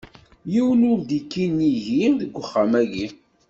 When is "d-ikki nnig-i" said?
1.01-2.07